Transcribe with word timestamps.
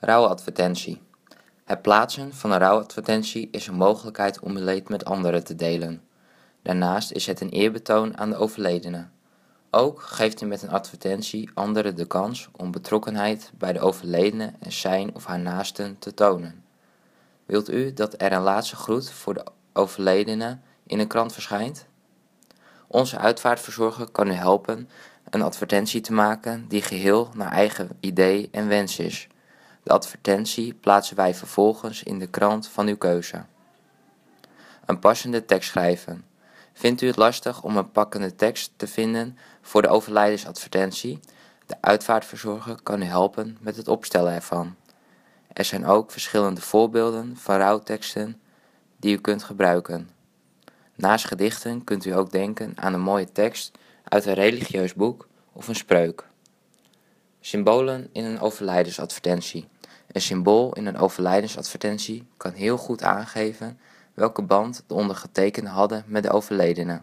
Rouwadvertentie. 0.00 1.02
Het 1.64 1.82
plaatsen 1.82 2.34
van 2.34 2.50
een 2.50 2.58
rouwadvertentie 2.58 3.48
is 3.50 3.66
een 3.66 3.74
mogelijkheid 3.74 4.40
om 4.40 4.56
uw 4.56 4.64
leed 4.64 4.88
met 4.88 5.04
anderen 5.04 5.44
te 5.44 5.54
delen. 5.54 6.02
Daarnaast 6.62 7.12
is 7.12 7.26
het 7.26 7.40
een 7.40 7.48
eerbetoon 7.48 8.18
aan 8.18 8.30
de 8.30 8.36
overledene. 8.36 9.06
Ook 9.70 10.02
geeft 10.02 10.40
u 10.40 10.46
met 10.46 10.62
een 10.62 10.70
advertentie 10.70 11.50
anderen 11.54 11.96
de 11.96 12.06
kans 12.06 12.48
om 12.56 12.70
betrokkenheid 12.70 13.52
bij 13.58 13.72
de 13.72 13.80
overledene 13.80 14.52
en 14.60 14.72
zijn 14.72 15.14
of 15.14 15.24
haar 15.24 15.38
naasten 15.38 15.98
te 15.98 16.14
tonen. 16.14 16.64
Wilt 17.46 17.70
u 17.70 17.92
dat 17.92 18.22
er 18.22 18.32
een 18.32 18.42
laatste 18.42 18.76
groet 18.76 19.10
voor 19.10 19.34
de 19.34 19.44
overledene 19.72 20.58
in 20.86 20.98
een 20.98 21.08
krant 21.08 21.32
verschijnt? 21.32 21.86
Onze 22.86 23.18
uitvaartverzorger 23.18 24.10
kan 24.10 24.28
u 24.28 24.32
helpen 24.32 24.88
een 25.30 25.42
advertentie 25.42 26.00
te 26.00 26.12
maken 26.12 26.68
die 26.68 26.82
geheel 26.82 27.28
naar 27.34 27.52
eigen 27.52 27.88
idee 28.00 28.48
en 28.52 28.68
wens 28.68 28.98
is. 28.98 29.28
De 29.86 29.92
advertentie 29.92 30.74
plaatsen 30.74 31.16
wij 31.16 31.34
vervolgens 31.34 32.02
in 32.02 32.18
de 32.18 32.26
krant 32.26 32.68
van 32.68 32.86
uw 32.86 32.96
keuze. 32.96 33.44
Een 34.86 34.98
passende 34.98 35.44
tekst 35.44 35.68
schrijven. 35.68 36.24
Vindt 36.72 37.02
u 37.02 37.06
het 37.06 37.16
lastig 37.16 37.62
om 37.62 37.76
een 37.76 37.90
pakkende 37.90 38.34
tekst 38.34 38.72
te 38.76 38.86
vinden 38.86 39.38
voor 39.62 39.82
de 39.82 39.88
overlijdensadvertentie? 39.88 41.20
De 41.66 41.76
uitvaartverzorger 41.80 42.82
kan 42.82 43.02
u 43.02 43.04
helpen 43.04 43.56
met 43.60 43.76
het 43.76 43.88
opstellen 43.88 44.32
ervan. 44.32 44.74
Er 45.52 45.64
zijn 45.64 45.86
ook 45.86 46.10
verschillende 46.10 46.60
voorbeelden 46.60 47.36
van 47.36 47.56
rouwteksten 47.56 48.40
die 48.96 49.16
u 49.16 49.20
kunt 49.20 49.42
gebruiken. 49.42 50.10
Naast 50.94 51.24
gedichten 51.24 51.84
kunt 51.84 52.04
u 52.04 52.10
ook 52.10 52.30
denken 52.30 52.72
aan 52.76 52.94
een 52.94 53.00
mooie 53.00 53.32
tekst 53.32 53.78
uit 54.04 54.26
een 54.26 54.34
religieus 54.34 54.94
boek 54.94 55.28
of 55.52 55.68
een 55.68 55.74
spreuk. 55.74 56.24
Symbolen 57.40 58.08
in 58.12 58.24
een 58.24 58.40
overlijdensadvertentie. 58.40 59.68
Een 60.12 60.20
symbool 60.20 60.72
in 60.72 60.86
een 60.86 60.98
overlijdensadvertentie 60.98 62.26
kan 62.36 62.52
heel 62.52 62.76
goed 62.76 63.02
aangeven 63.02 63.78
welke 64.14 64.42
band 64.42 64.84
de 64.86 64.94
ondergetekende 64.94 65.70
hadden 65.70 66.04
met 66.06 66.22
de 66.22 66.30
overledene. 66.30 67.02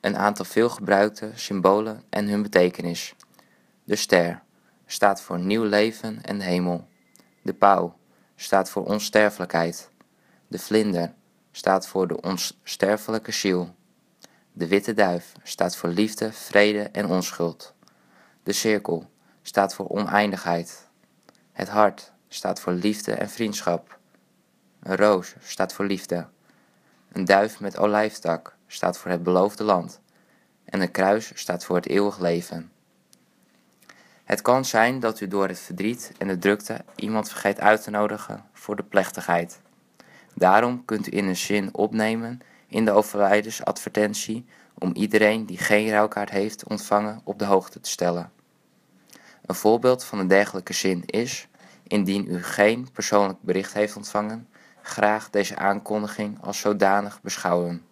Een 0.00 0.16
aantal 0.16 0.44
veelgebruikte 0.44 1.30
symbolen 1.34 2.02
en 2.10 2.28
hun 2.28 2.42
betekenis. 2.42 3.14
De 3.84 3.96
ster 3.96 4.42
staat 4.86 5.20
voor 5.22 5.38
nieuw 5.38 5.64
leven 5.64 6.22
en 6.22 6.40
hemel. 6.40 6.88
De 7.42 7.54
pauw 7.54 7.96
staat 8.36 8.70
voor 8.70 8.84
onsterfelijkheid. 8.84 9.90
De 10.48 10.58
vlinder 10.58 11.14
staat 11.52 11.86
voor 11.86 12.08
de 12.08 12.20
onsterfelijke 12.20 13.32
ziel. 13.32 13.74
De 14.52 14.66
witte 14.66 14.94
duif 14.94 15.32
staat 15.42 15.76
voor 15.76 15.88
liefde, 15.88 16.32
vrede 16.32 16.82
en 16.82 17.06
onschuld. 17.06 17.74
De 18.42 18.52
cirkel 18.52 19.10
staat 19.42 19.74
voor 19.74 19.88
oneindigheid. 19.88 20.88
Het 21.60 21.68
hart 21.68 22.12
staat 22.28 22.60
voor 22.60 22.72
liefde 22.72 23.12
en 23.12 23.30
vriendschap. 23.30 23.98
Een 24.82 24.96
roos 24.96 25.34
staat 25.42 25.72
voor 25.72 25.84
liefde. 25.84 26.26
Een 27.12 27.24
duif 27.24 27.60
met 27.60 27.78
olijftak 27.78 28.56
staat 28.66 28.98
voor 28.98 29.10
het 29.10 29.22
beloofde 29.22 29.64
land. 29.64 30.00
En 30.64 30.80
een 30.80 30.90
kruis 30.90 31.32
staat 31.34 31.64
voor 31.64 31.76
het 31.76 31.86
eeuwig 31.86 32.18
leven. 32.18 32.72
Het 34.24 34.42
kan 34.42 34.64
zijn 34.64 35.00
dat 35.00 35.20
u 35.20 35.28
door 35.28 35.48
het 35.48 35.58
verdriet 35.58 36.12
en 36.18 36.28
de 36.28 36.38
drukte 36.38 36.84
iemand 36.96 37.28
vergeet 37.28 37.60
uit 37.60 37.82
te 37.82 37.90
nodigen 37.90 38.44
voor 38.52 38.76
de 38.76 38.84
plechtigheid. 38.84 39.60
Daarom 40.34 40.84
kunt 40.84 41.06
u 41.06 41.16
in 41.16 41.26
een 41.26 41.36
zin 41.36 41.74
opnemen 41.74 42.40
in 42.66 42.84
de 42.84 42.90
overlijdensadvertentie 42.92 44.46
om 44.78 44.94
iedereen 44.94 45.46
die 45.46 45.58
geen 45.58 45.90
rouwkaart 45.90 46.30
heeft 46.30 46.68
ontvangen 46.68 47.20
op 47.24 47.38
de 47.38 47.44
hoogte 47.44 47.80
te 47.80 47.90
stellen. 47.90 48.32
Een 49.46 49.54
voorbeeld 49.54 50.04
van 50.04 50.18
een 50.18 50.28
dergelijke 50.28 50.72
zin 50.72 51.02
is, 51.06 51.48
indien 51.90 52.26
u 52.28 52.42
geen 52.42 52.88
persoonlijk 52.92 53.42
bericht 53.42 53.72
heeft 53.72 53.96
ontvangen, 53.96 54.48
graag 54.82 55.30
deze 55.30 55.56
aankondiging 55.56 56.38
als 56.40 56.60
zodanig 56.60 57.20
beschouwen. 57.22 57.82